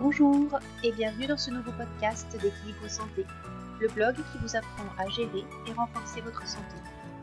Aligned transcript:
Bonjour 0.00 0.58
et 0.82 0.92
bienvenue 0.92 1.26
dans 1.26 1.36
ce 1.36 1.50
nouveau 1.50 1.72
podcast 1.72 2.26
d'Équilibre 2.32 2.88
Santé, 2.88 3.26
le 3.82 3.88
blog 3.88 4.14
qui 4.14 4.38
vous 4.38 4.56
apprend 4.56 4.88
à 4.96 5.06
gérer 5.10 5.44
et 5.68 5.72
renforcer 5.72 6.22
votre 6.22 6.48
santé. 6.48 6.74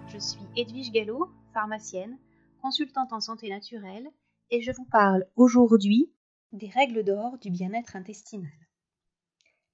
Je 0.09 0.19
suis 0.19 0.45
Edwige 0.55 0.91
Gallo, 0.91 1.27
pharmacienne, 1.55 2.19
consultante 2.61 3.13
en 3.13 3.19
santé 3.19 3.49
naturelle 3.49 4.07
et 4.51 4.61
je 4.61 4.71
vous 4.71 4.85
parle 4.85 5.25
aujourd'hui 5.35 6.13
des 6.52 6.67
règles 6.67 7.03
d'or 7.03 7.39
du 7.39 7.49
bien-être 7.49 7.95
intestinal. 7.95 8.52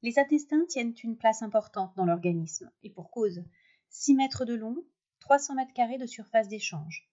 Les 0.01 0.17
intestins 0.17 0.63
tiennent 0.69 0.95
une 1.03 1.17
place 1.17 1.41
importante 1.41 1.91
dans 1.97 2.05
l'organisme 2.05 2.71
et 2.83 2.89
pour 2.89 3.11
cause 3.11 3.43
6 3.89 4.15
mètres 4.15 4.45
de 4.45 4.53
long, 4.53 4.77
300 5.19 5.55
mètres 5.55 5.73
carrés 5.73 5.97
de 5.97 6.05
surface 6.05 6.47
d'échange. 6.47 7.09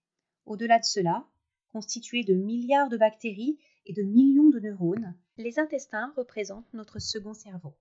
Au-delà 0.47 0.79
de 0.79 0.85
cela, 0.85 1.27
constitués 1.73 2.23
de 2.23 2.35
milliards 2.35 2.91
de 2.91 2.97
bactéries 2.97 3.59
et 3.87 3.93
de 3.93 4.03
millions 4.03 4.51
de 4.51 4.61
neurones, 4.61 5.17
les 5.41 5.59
intestins 5.59 6.13
représentent 6.17 6.73
notre 6.75 6.99
second 6.99 7.33
cerveau, 7.33 7.75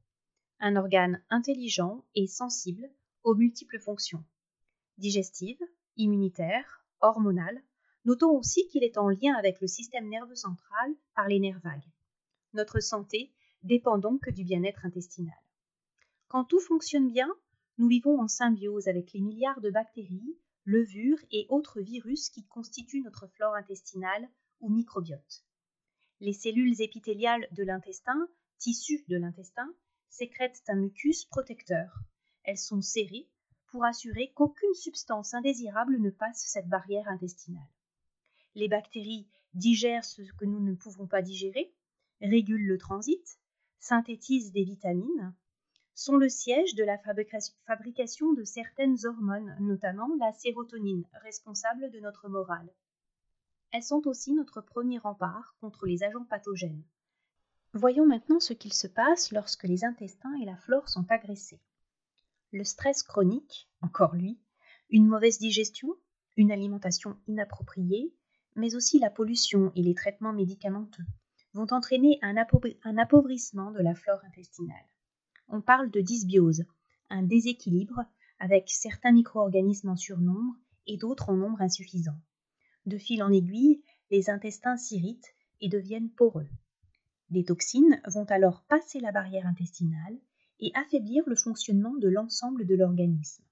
un 0.61 0.77
organe 0.77 1.21
intelligent 1.29 2.05
et 2.15 2.25
sensible 2.25 2.89
aux 3.23 3.35
multiples 3.35 3.79
fonctions 3.79 4.23
digestives, 4.97 5.61
immunitaires, 5.97 6.85
hormonales. 7.01 7.61
Notons 8.05 8.31
aussi 8.31 8.67
qu'il 8.67 8.83
est 8.83 8.97
en 8.97 9.09
lien 9.09 9.33
avec 9.35 9.59
le 9.59 9.67
système 9.67 10.07
nerveux 10.07 10.35
central 10.35 10.95
par 11.15 11.27
les 11.27 11.39
nerfs 11.39 11.59
vagues. 11.61 11.89
Notre 12.53 12.79
santé 12.79 13.33
dépend 13.63 13.97
donc 13.97 14.29
du 14.29 14.43
bien-être 14.45 14.85
intestinal. 14.85 15.35
Quand 16.27 16.45
tout 16.45 16.61
fonctionne 16.61 17.11
bien, 17.11 17.29
nous 17.77 17.87
vivons 17.87 18.19
en 18.19 18.27
symbiose 18.27 18.87
avec 18.87 19.11
les 19.13 19.21
milliards 19.21 19.61
de 19.61 19.69
bactéries, 19.69 20.37
levures 20.63 21.19
et 21.31 21.45
autres 21.49 21.81
virus 21.81 22.29
qui 22.29 22.45
constituent 22.45 23.01
notre 23.01 23.27
flore 23.27 23.55
intestinale 23.55 24.29
ou 24.61 24.69
microbiote. 24.69 25.43
Les 26.21 26.33
cellules 26.33 26.81
épithéliales 26.81 27.47
de 27.51 27.63
l'intestin, 27.63 28.27
tissus 28.57 29.05
de 29.07 29.15
l'intestin, 29.15 29.73
sécrètent 30.09 30.61
un 30.67 30.75
mucus 30.75 31.23
protecteur. 31.23 31.97
Elles 32.43 32.57
sont 32.57 32.81
serrées 32.81 33.29
pour 33.67 33.85
assurer 33.85 34.33
qu'aucune 34.33 34.73
substance 34.73 35.33
indésirable 35.33 35.97
ne 35.97 36.09
passe 36.09 36.43
cette 36.45 36.67
barrière 36.67 37.07
intestinale. 37.07 37.69
Les 38.55 38.67
bactéries 38.67 39.29
digèrent 39.53 40.03
ce 40.03 40.21
que 40.33 40.45
nous 40.45 40.59
ne 40.59 40.73
pouvons 40.73 41.07
pas 41.07 41.21
digérer, 41.21 41.73
régulent 42.19 42.67
le 42.67 42.77
transit, 42.77 43.39
synthétisent 43.79 44.51
des 44.51 44.65
vitamines, 44.65 45.33
sont 45.93 46.17
le 46.17 46.27
siège 46.27 46.75
de 46.75 46.83
la 46.83 46.97
fabrication 46.97 48.33
de 48.33 48.43
certaines 48.43 49.05
hormones, 49.05 49.55
notamment 49.61 50.09
la 50.19 50.33
sérotonine, 50.33 51.05
responsable 51.21 51.91
de 51.91 51.99
notre 51.99 52.27
morale. 52.27 52.69
Elles 53.71 53.83
sont 53.83 54.07
aussi 54.07 54.33
notre 54.33 54.61
premier 54.61 54.97
rempart 54.97 55.55
contre 55.61 55.85
les 55.85 56.03
agents 56.03 56.25
pathogènes. 56.25 56.83
Voyons 57.73 58.07
maintenant 58.07 58.39
ce 58.39 58.53
qu'il 58.53 58.73
se 58.73 58.87
passe 58.87 59.31
lorsque 59.31 59.65
les 59.65 59.85
intestins 59.85 60.33
et 60.41 60.45
la 60.45 60.57
flore 60.57 60.89
sont 60.89 61.05
agressés. 61.09 61.61
Le 62.51 62.63
stress 62.63 63.03
chronique, 63.03 63.69
encore 63.81 64.15
lui, 64.15 64.39
une 64.89 65.05
mauvaise 65.05 65.37
digestion, 65.37 65.95
une 66.35 66.51
alimentation 66.51 67.15
inappropriée, 67.27 68.11
mais 68.55 68.73
aussi 68.75 68.97
la 68.97 69.11
pollution 69.11 69.71
et 69.75 69.83
les 69.83 69.93
traitements 69.93 70.33
médicamenteux 70.33 71.05
vont 71.53 71.67
entraîner 71.71 72.17
un, 72.21 72.37
appauvrissement 72.37 73.71
de 73.71 73.81
la 73.81 73.93
flore 73.93 74.19
intestinale. 74.25 74.85
On 75.47 75.61
parle 75.61 75.91
de 75.91 76.01
dysbiose, 76.01 76.65
un 77.09 77.21
déséquilibre 77.21 78.03
avec 78.39 78.69
certains 78.69 79.11
micro-organismes 79.11 79.89
en 79.89 79.95
surnombre 79.95 80.55
et 80.87 80.97
d'autres 80.97 81.29
en 81.29 81.35
nombre 81.35 81.61
insuffisant. 81.61 82.17
De 82.85 82.97
fil 82.97 83.21
en 83.23 83.31
aiguille, 83.31 83.83
les 84.11 84.29
intestins 84.29 84.77
s'irritent 84.77 85.35
et 85.61 85.69
deviennent 85.69 86.09
poreux. 86.09 86.47
Des 87.29 87.43
toxines 87.43 88.01
vont 88.07 88.25
alors 88.25 88.63
passer 88.67 88.99
la 88.99 89.11
barrière 89.11 89.45
intestinale 89.45 90.17
et 90.59 90.71
affaiblir 90.73 91.23
le 91.27 91.35
fonctionnement 91.35 91.95
de 91.95 92.09
l'ensemble 92.09 92.65
de 92.65 92.75
l'organisme. 92.75 93.43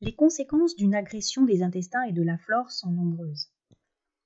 Les 0.00 0.14
conséquences 0.14 0.76
d'une 0.76 0.94
agression 0.94 1.44
des 1.44 1.62
intestins 1.62 2.02
et 2.02 2.12
de 2.12 2.22
la 2.22 2.38
flore 2.38 2.70
sont 2.70 2.90
nombreuses. 2.90 3.50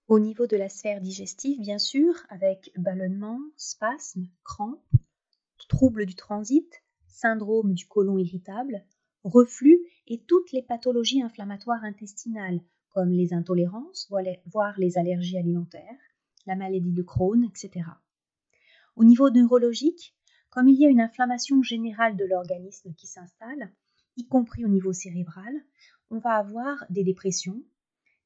Au 0.08 0.18
niveau 0.18 0.46
de 0.46 0.56
la 0.56 0.68
sphère 0.68 1.00
digestive, 1.00 1.60
bien 1.60 1.78
sûr, 1.78 2.14
avec 2.28 2.72
ballonnement, 2.76 3.40
spasmes, 3.56 4.28
crampes, 4.44 4.84
troubles 5.68 6.06
du 6.06 6.16
transit, 6.16 6.82
syndrome 7.06 7.74
du 7.74 7.86
côlon 7.86 8.18
irritable, 8.18 8.84
reflux 9.22 9.78
et 10.08 10.22
toutes 10.24 10.50
les 10.52 10.62
pathologies 10.62 11.22
inflammatoires 11.22 11.84
intestinales 11.84 12.60
comme 12.90 13.10
les 13.10 13.32
intolérances, 13.32 14.10
voire 14.46 14.78
les 14.78 14.98
allergies 14.98 15.38
alimentaires, 15.38 15.98
la 16.46 16.56
maladie 16.56 16.92
de 16.92 17.02
Crohn, 17.02 17.44
etc. 17.44 17.86
Au 18.96 19.04
niveau 19.04 19.30
neurologique, 19.30 20.14
comme 20.50 20.68
il 20.68 20.80
y 20.80 20.84
a 20.84 20.90
une 20.90 21.00
inflammation 21.00 21.62
générale 21.62 22.16
de 22.16 22.24
l'organisme 22.24 22.92
qui 22.94 23.06
s'installe, 23.06 23.70
y 24.16 24.26
compris 24.26 24.64
au 24.64 24.68
niveau 24.68 24.92
cérébral, 24.92 25.54
on 26.10 26.18
va 26.18 26.34
avoir 26.34 26.84
des 26.90 27.04
dépressions, 27.04 27.62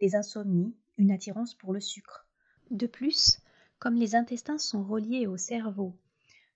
des 0.00 0.16
insomnies, 0.16 0.74
une 0.96 1.10
attirance 1.10 1.54
pour 1.54 1.72
le 1.72 1.80
sucre. 1.80 2.26
De 2.70 2.86
plus, 2.86 3.40
comme 3.78 3.96
les 3.96 4.14
intestins 4.14 4.58
sont 4.58 4.84
reliés 4.84 5.26
au 5.26 5.36
cerveau 5.36 5.94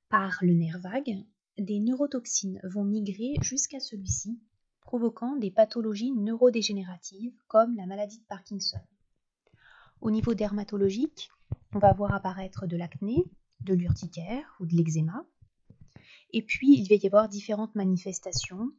par 0.08 0.38
le 0.40 0.54
nerf 0.54 0.78
vague, 0.78 1.22
des 1.58 1.80
neurotoxines 1.80 2.60
vont 2.64 2.84
migrer 2.84 3.34
jusqu'à 3.42 3.80
celui-ci 3.80 4.38
provoquant 4.88 5.37
des 5.37 5.50
pathologies 5.50 6.12
neurodégénératives 6.12 7.37
comme 7.47 7.76
la 7.76 7.84
maladie 7.84 8.21
de 8.21 8.25
Parkinson. 8.25 8.81
Au 10.00 10.10
niveau 10.10 10.32
dermatologique, 10.32 11.31
on 11.75 11.78
va 11.78 11.93
voir 11.93 12.15
apparaître 12.15 12.66
de 12.66 12.75
l'acné, 12.75 13.26
de 13.60 13.75
l'urticaire 13.75 14.56
ou 14.60 14.65
de 14.65 14.75
l'eczéma. 14.75 15.26
Et 16.32 16.41
puis, 16.41 16.75
il 16.75 16.88
va 16.88 16.94
y 16.94 17.06
avoir 17.06 17.28
différentes 17.28 17.75
manifestations, 17.75 18.71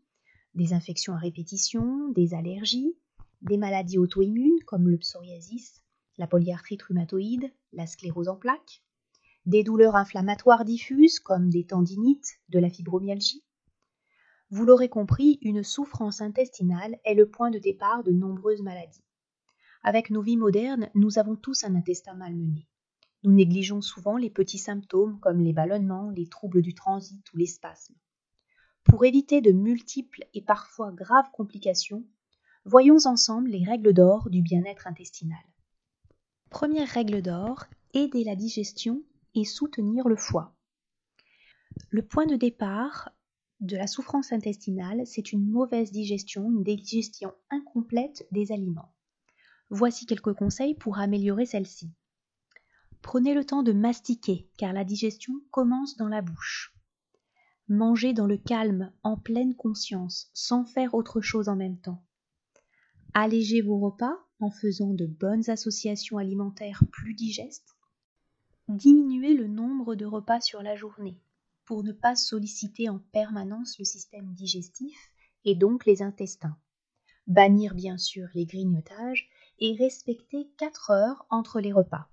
des 0.55 0.73
infections 0.73 1.13
à 1.13 1.19
répétition, 1.19 2.09
des 2.09 2.33
allergies, 2.33 2.95
des 3.43 3.57
maladies 3.57 3.99
auto-immunes 3.99 4.63
comme 4.65 4.89
le 4.89 4.97
psoriasis, 4.97 5.83
la 6.17 6.25
polyarthrite 6.25 6.81
rhumatoïde, 6.81 7.53
la 7.71 7.85
sclérose 7.85 8.29
en 8.29 8.35
plaques, 8.35 8.81
des 9.45 9.63
douleurs 9.63 9.95
inflammatoires 9.95 10.65
diffuses 10.65 11.19
comme 11.19 11.51
des 11.51 11.67
tendinites, 11.67 12.39
de 12.49 12.57
la 12.57 12.71
fibromyalgie, 12.71 13.43
vous 14.51 14.65
l'aurez 14.65 14.89
compris, 14.89 15.37
une 15.41 15.63
souffrance 15.63 16.21
intestinale 16.21 16.97
est 17.05 17.13
le 17.13 17.29
point 17.29 17.51
de 17.51 17.59
départ 17.59 18.03
de 18.03 18.11
nombreuses 18.11 18.61
maladies. 18.61 19.03
Avec 19.83 20.09
nos 20.09 20.21
vies 20.21 20.37
modernes, 20.37 20.89
nous 20.95 21.19
avons 21.19 21.35
tous 21.35 21.63
un 21.63 21.75
intestin 21.75 22.15
malmené. 22.15 22.67
Nous 23.23 23.31
négligeons 23.31 23.81
souvent 23.81 24.17
les 24.17 24.29
petits 24.29 24.57
symptômes 24.57 25.19
comme 25.19 25.41
les 25.41 25.53
ballonnements, 25.53 26.09
les 26.09 26.27
troubles 26.27 26.61
du 26.61 26.73
transit 26.73 27.23
ou 27.31 27.37
les 27.37 27.45
spasmes. 27.45 27.95
Pour 28.85 29.05
éviter 29.05 29.41
de 29.41 29.51
multiples 29.51 30.25
et 30.33 30.41
parfois 30.41 30.91
graves 30.91 31.29
complications, 31.31 32.03
voyons 32.65 32.97
ensemble 33.05 33.49
les 33.49 33.63
règles 33.63 33.93
d'or 33.93 34.29
du 34.29 34.41
bien-être 34.41 34.87
intestinal. 34.87 35.43
Première 36.49 36.87
règle 36.87 37.21
d'or, 37.21 37.65
aider 37.93 38.23
la 38.23 38.35
digestion 38.35 39.03
et 39.35 39.45
soutenir 39.45 40.07
le 40.07 40.15
foie. 40.15 40.55
Le 41.91 42.01
point 42.01 42.25
de 42.25 42.35
départ 42.35 43.11
de 43.59 43.75
la 43.75 43.87
souffrance 43.87 44.31
intestinale, 44.31 45.05
c'est 45.05 45.33
une 45.33 45.45
mauvaise 45.45 45.91
digestion, 45.91 46.49
une 46.49 46.63
digestion 46.63 47.33
incomplète 47.49 48.27
des 48.31 48.51
aliments. 48.51 48.93
Voici 49.69 50.05
quelques 50.05 50.33
conseils 50.33 50.75
pour 50.75 50.99
améliorer 50.99 51.45
celle-ci. 51.45 51.91
Prenez 53.01 53.33
le 53.33 53.45
temps 53.45 53.63
de 53.63 53.71
mastiquer, 53.71 54.49
car 54.57 54.73
la 54.73 54.83
digestion 54.83 55.33
commence 55.51 55.97
dans 55.97 56.07
la 56.07 56.21
bouche. 56.21 56.73
Mangez 57.67 58.13
dans 58.13 58.25
le 58.25 58.37
calme, 58.37 58.91
en 59.03 59.15
pleine 59.15 59.55
conscience, 59.55 60.31
sans 60.33 60.65
faire 60.65 60.95
autre 60.95 61.21
chose 61.21 61.49
en 61.49 61.55
même 61.55 61.79
temps. 61.79 62.03
Allégez 63.13 63.61
vos 63.61 63.79
repas 63.79 64.17
en 64.39 64.51
faisant 64.51 64.93
de 64.93 65.05
bonnes 65.05 65.49
associations 65.49 66.17
alimentaires 66.17 66.83
plus 66.91 67.13
digestes. 67.13 67.75
Diminuez 68.69 69.33
le 69.33 69.47
nombre 69.47 69.95
de 69.95 70.05
repas 70.05 70.41
sur 70.41 70.61
la 70.61 70.75
journée, 70.75 71.19
pour 71.69 71.83
ne 71.83 71.91
pas 71.91 72.15
solliciter 72.15 72.89
en 72.89 72.97
permanence 72.97 73.77
le 73.77 73.85
système 73.85 74.33
digestif 74.33 75.11
et 75.45 75.53
donc 75.53 75.85
les 75.85 76.01
intestins. 76.01 76.57
Bannir 77.27 77.75
bien 77.75 77.99
sûr 77.99 78.27
les 78.33 78.47
grignotages 78.47 79.29
et 79.59 79.75
respecter 79.75 80.49
4 80.57 80.89
heures 80.89 81.27
entre 81.29 81.59
les 81.59 81.71
repas. 81.71 82.09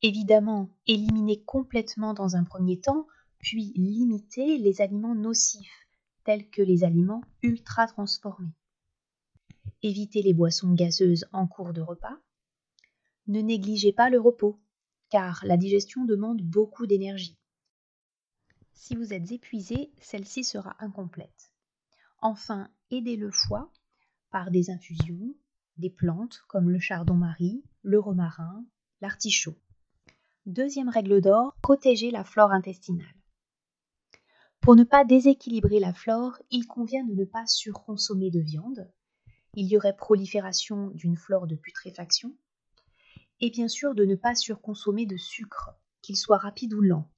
Évidemment, 0.00 0.70
éliminer 0.86 1.42
complètement 1.42 2.14
dans 2.14 2.36
un 2.36 2.44
premier 2.44 2.78
temps, 2.78 3.08
puis 3.40 3.72
limiter 3.74 4.58
les 4.58 4.80
aliments 4.80 5.16
nocifs, 5.16 5.88
tels 6.22 6.48
que 6.48 6.62
les 6.62 6.84
aliments 6.84 7.24
ultra 7.42 7.88
transformés. 7.88 8.54
Éviter 9.82 10.22
les 10.22 10.34
boissons 10.34 10.72
gazeuses 10.72 11.26
en 11.32 11.48
cours 11.48 11.72
de 11.72 11.80
repas. 11.80 12.16
Ne 13.26 13.40
négligez 13.40 13.92
pas 13.92 14.08
le 14.08 14.20
repos, 14.20 14.60
car 15.10 15.44
la 15.44 15.56
digestion 15.56 16.04
demande 16.04 16.42
beaucoup 16.42 16.86
d'énergie. 16.86 17.36
Si 18.76 18.94
vous 18.94 19.14
êtes 19.14 19.32
épuisé, 19.32 19.90
celle-ci 20.00 20.44
sera 20.44 20.76
incomplète. 20.78 21.50
Enfin, 22.20 22.70
aidez 22.90 23.16
le 23.16 23.30
foie 23.30 23.72
par 24.30 24.50
des 24.50 24.70
infusions, 24.70 25.34
des 25.78 25.90
plantes 25.90 26.42
comme 26.46 26.70
le 26.70 26.78
chardon-marie, 26.78 27.64
le 27.82 27.98
romarin, 27.98 28.64
l'artichaut. 29.00 29.56
Deuxième 30.44 30.90
règle 30.90 31.22
d'or, 31.22 31.56
protéger 31.62 32.10
la 32.10 32.22
flore 32.22 32.52
intestinale. 32.52 33.14
Pour 34.60 34.76
ne 34.76 34.84
pas 34.84 35.04
déséquilibrer 35.04 35.80
la 35.80 35.94
flore, 35.94 36.38
il 36.50 36.66
convient 36.66 37.04
de 37.04 37.14
ne 37.14 37.24
pas 37.24 37.46
surconsommer 37.46 38.30
de 38.30 38.40
viande. 38.40 38.92
Il 39.54 39.66
y 39.66 39.76
aurait 39.78 39.96
prolifération 39.96 40.90
d'une 40.90 41.16
flore 41.16 41.46
de 41.46 41.56
putréfaction. 41.56 42.36
Et 43.40 43.50
bien 43.50 43.68
sûr 43.68 43.94
de 43.94 44.04
ne 44.04 44.16
pas 44.16 44.34
surconsommer 44.34 45.06
de 45.06 45.16
sucre, 45.16 45.70
qu'il 46.02 46.16
soit 46.16 46.38
rapide 46.38 46.74
ou 46.74 46.82
lent, 46.82 47.10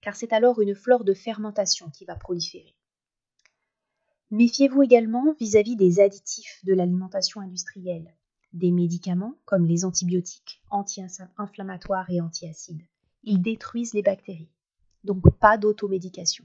car 0.00 0.16
c'est 0.16 0.32
alors 0.32 0.60
une 0.60 0.74
flore 0.74 1.04
de 1.04 1.14
fermentation 1.14 1.90
qui 1.90 2.04
va 2.04 2.16
proliférer. 2.16 2.74
Méfiez-vous 4.30 4.82
également 4.82 5.34
vis-à-vis 5.38 5.76
des 5.76 6.00
additifs 6.00 6.60
de 6.64 6.74
l'alimentation 6.74 7.40
industrielle, 7.40 8.12
des 8.52 8.72
médicaments 8.72 9.36
comme 9.44 9.66
les 9.66 9.84
antibiotiques, 9.84 10.62
anti-inflammatoires 10.70 12.10
et 12.10 12.20
antiacides. 12.20 12.86
Ils 13.22 13.40
détruisent 13.40 13.94
les 13.94 14.02
bactéries, 14.02 14.50
donc 15.04 15.22
pas 15.38 15.58
d'automédication. 15.58 16.44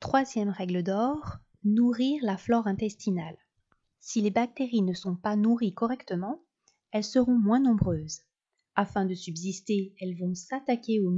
Troisième 0.00 0.50
règle 0.50 0.82
d'or, 0.82 1.38
nourrir 1.64 2.20
la 2.22 2.36
flore 2.36 2.66
intestinale. 2.66 3.36
Si 4.00 4.20
les 4.20 4.30
bactéries 4.30 4.82
ne 4.82 4.94
sont 4.94 5.16
pas 5.16 5.36
nourries 5.36 5.74
correctement, 5.74 6.40
elles 6.92 7.04
seront 7.04 7.38
moins 7.38 7.60
nombreuses. 7.60 8.20
Afin 8.76 9.04
de 9.04 9.14
subsister, 9.14 9.92
elles 10.00 10.16
vont 10.16 10.34
s'attaquer 10.34 11.00
au, 11.00 11.10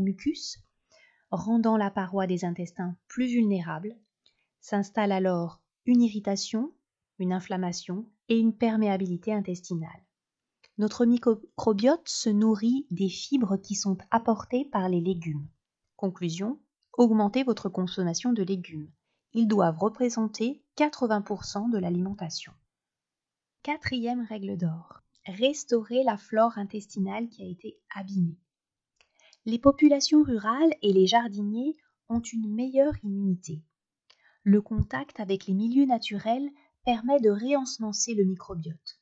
mucus, 0.00 0.58
rendant 1.30 1.76
la 1.76 1.90
paroi 1.90 2.26
des 2.26 2.44
intestins 2.44 2.96
plus 3.06 3.26
vulnérable. 3.26 3.96
S'installe 4.60 5.12
alors 5.12 5.60
une 5.86 6.02
irritation, 6.02 6.72
une 7.18 7.32
inflammation 7.32 8.06
et 8.28 8.38
une 8.38 8.54
perméabilité 8.54 9.32
intestinale. 9.32 10.04
Notre 10.76 11.06
microbiote 11.06 12.08
se 12.08 12.30
nourrit 12.30 12.86
des 12.90 13.08
fibres 13.08 13.56
qui 13.56 13.74
sont 13.74 13.98
apportées 14.10 14.64
par 14.64 14.88
les 14.88 15.00
légumes. 15.00 15.48
Conclusion, 15.96 16.60
augmentez 16.92 17.42
votre 17.42 17.68
consommation 17.68 18.32
de 18.32 18.42
légumes. 18.42 18.90
Ils 19.32 19.48
doivent 19.48 19.78
représenter 19.78 20.62
80% 20.76 21.70
de 21.70 21.78
l'alimentation. 21.78 22.52
Quatrième 23.62 24.22
règle 24.22 24.56
d'or. 24.56 25.02
Restaurer 25.26 26.04
la 26.04 26.16
flore 26.16 26.56
intestinale 26.58 27.28
qui 27.28 27.42
a 27.42 27.46
été 27.46 27.78
abîmée. 27.94 28.38
Les 29.48 29.58
populations 29.58 30.22
rurales 30.22 30.72
et 30.82 30.92
les 30.92 31.08
jardiniers 31.08 31.74
ont 32.08 32.20
une 32.20 32.54
meilleure 32.54 32.94
immunité. 33.02 33.64
Le 34.44 34.62
contact 34.62 35.18
avec 35.18 35.46
les 35.46 35.54
milieux 35.54 35.86
naturels 35.86 36.48
permet 36.84 37.18
de 37.18 37.30
réensemencer 37.30 38.14
le 38.14 38.24
microbiote. 38.24 39.00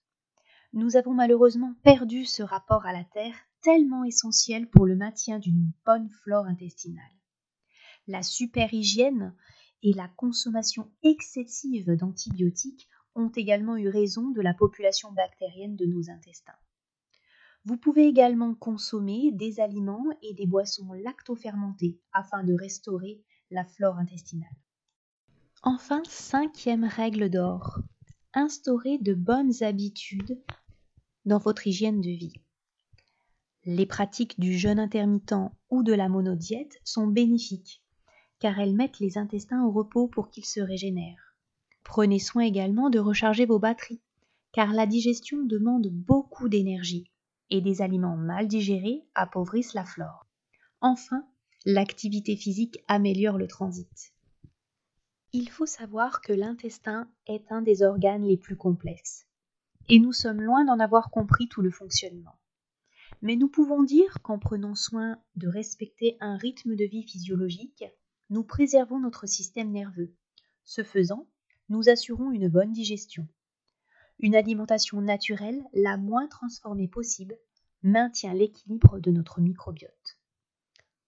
Nous 0.72 0.96
avons 0.96 1.12
malheureusement 1.12 1.74
perdu 1.82 2.24
ce 2.24 2.42
rapport 2.42 2.86
à 2.86 2.94
la 2.94 3.04
terre 3.04 3.36
tellement 3.60 4.04
essentiel 4.04 4.70
pour 4.70 4.86
le 4.86 4.96
maintien 4.96 5.38
d'une 5.38 5.70
bonne 5.84 6.08
flore 6.22 6.46
intestinale 6.46 7.02
la 8.08 8.22
superhygiène 8.22 9.34
et 9.82 9.92
la 9.92 10.08
consommation 10.08 10.90
excessive 11.02 11.90
d'antibiotiques 11.96 12.88
ont 13.14 13.30
également 13.30 13.76
eu 13.76 13.88
raison 13.88 14.30
de 14.30 14.40
la 14.40 14.54
population 14.54 15.12
bactérienne 15.12 15.76
de 15.76 15.86
nos 15.86 16.10
intestins. 16.10 16.54
Vous 17.66 17.76
pouvez 17.76 18.06
également 18.06 18.54
consommer 18.54 19.32
des 19.32 19.58
aliments 19.58 20.06
et 20.22 20.34
des 20.34 20.46
boissons 20.46 20.92
lactofermentées 20.92 21.98
afin 22.12 22.44
de 22.44 22.54
restaurer 22.54 23.20
la 23.50 23.64
flore 23.64 23.98
intestinale. 23.98 24.48
Enfin, 25.64 26.00
cinquième 26.08 26.84
règle 26.84 27.28
d'or, 27.28 27.80
instaurer 28.34 28.98
de 28.98 29.14
bonnes 29.14 29.64
habitudes 29.64 30.40
dans 31.24 31.38
votre 31.38 31.66
hygiène 31.66 32.00
de 32.00 32.10
vie. 32.10 32.34
Les 33.64 33.86
pratiques 33.86 34.38
du 34.38 34.56
jeûne 34.56 34.78
intermittent 34.78 35.34
ou 35.68 35.82
de 35.82 35.92
la 35.92 36.08
monodiète 36.08 36.78
sont 36.84 37.08
bénéfiques 37.08 37.82
car 38.38 38.60
elles 38.60 38.76
mettent 38.76 39.00
les 39.00 39.18
intestins 39.18 39.64
au 39.64 39.72
repos 39.72 40.06
pour 40.06 40.30
qu'ils 40.30 40.44
se 40.44 40.60
régénèrent. 40.60 41.34
Prenez 41.82 42.20
soin 42.20 42.44
également 42.44 42.90
de 42.90 43.00
recharger 43.00 43.44
vos 43.44 43.58
batteries, 43.58 44.02
car 44.52 44.72
la 44.72 44.86
digestion 44.86 45.42
demande 45.42 45.88
beaucoup 45.88 46.48
d'énergie, 46.48 47.10
et 47.50 47.60
des 47.60 47.82
aliments 47.82 48.16
mal 48.16 48.48
digérés 48.48 49.04
appauvrissent 49.14 49.74
la 49.74 49.84
flore. 49.84 50.26
Enfin, 50.80 51.26
l'activité 51.64 52.36
physique 52.36 52.78
améliore 52.88 53.38
le 53.38 53.48
transit. 53.48 54.12
Il 55.32 55.50
faut 55.50 55.66
savoir 55.66 56.20
que 56.20 56.32
l'intestin 56.32 57.10
est 57.26 57.50
un 57.50 57.62
des 57.62 57.82
organes 57.82 58.24
les 58.24 58.36
plus 58.36 58.56
complexes, 58.56 59.26
et 59.88 59.98
nous 59.98 60.12
sommes 60.12 60.40
loin 60.40 60.64
d'en 60.64 60.78
avoir 60.78 61.10
compris 61.10 61.48
tout 61.48 61.62
le 61.62 61.70
fonctionnement. 61.70 62.38
Mais 63.22 63.36
nous 63.36 63.48
pouvons 63.48 63.82
dire 63.82 64.22
qu'en 64.22 64.38
prenant 64.38 64.74
soin 64.74 65.18
de 65.36 65.48
respecter 65.48 66.16
un 66.20 66.36
rythme 66.36 66.76
de 66.76 66.84
vie 66.84 67.02
physiologique, 67.02 67.84
nous 68.30 68.44
préservons 68.44 68.98
notre 68.98 69.26
système 69.26 69.70
nerveux. 69.70 70.14
Ce 70.64 70.82
faisant, 70.82 71.28
nous 71.68 71.88
assurons 71.88 72.30
une 72.32 72.48
bonne 72.48 72.72
digestion. 72.72 73.26
Une 74.18 74.34
alimentation 74.34 75.00
naturelle, 75.00 75.62
la 75.72 75.96
moins 75.96 76.26
transformée 76.26 76.88
possible, 76.88 77.36
maintient 77.82 78.34
l'équilibre 78.34 78.98
de 78.98 79.10
notre 79.10 79.40
microbiote. 79.40 80.18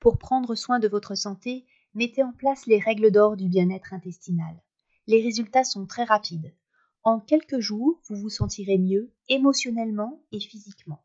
Pour 0.01 0.19
prendre 0.19 0.55
soin 0.55 0.79
de 0.79 0.89
votre 0.89 1.15
santé, 1.15 1.67
mettez 1.95 2.23
en 2.23 2.33
place 2.33 2.67
les 2.67 2.79
règles 2.79 3.11
d'or 3.11 3.37
du 3.37 3.49
bien-être 3.49 3.93
intestinal. 3.93 4.55
Les 5.07 5.23
résultats 5.23 5.65
sont 5.65 5.87
très 5.87 6.05
rapides. 6.05 6.55
En 7.03 7.19
quelques 7.19 7.61
jours, 7.61 8.01
vous 8.09 8.17
vous 8.17 8.29
sentirez 8.29 8.79
mieux 8.79 9.11
émotionnellement 9.29 10.21
et 10.33 10.41
physiquement. 10.41 11.03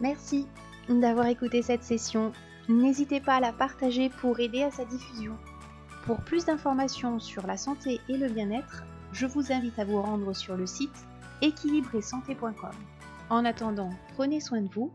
Merci 0.00 0.46
d'avoir 0.88 1.26
écouté 1.26 1.62
cette 1.62 1.82
session 1.82 2.32
N'hésitez 2.68 3.20
pas 3.20 3.34
à 3.34 3.40
la 3.40 3.52
partager 3.52 4.08
pour 4.08 4.38
aider 4.38 4.62
à 4.62 4.70
sa 4.70 4.84
diffusion. 4.84 5.36
Pour 6.06 6.20
plus 6.22 6.44
d'informations 6.44 7.18
sur 7.18 7.44
la 7.46 7.56
santé 7.56 8.00
et 8.08 8.16
le 8.16 8.28
bien-être, 8.28 8.84
je 9.12 9.26
vous 9.26 9.52
invite 9.52 9.78
à 9.78 9.84
vous 9.84 10.00
rendre 10.00 10.34
sur 10.34 10.56
le 10.56 10.66
site 10.66 11.06
équilibresanté.com. 11.42 12.70
En 13.30 13.44
attendant, 13.44 13.90
prenez 14.14 14.40
soin 14.40 14.62
de 14.62 14.68
vous. 14.68 14.92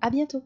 À 0.00 0.10
bientôt. 0.10 0.42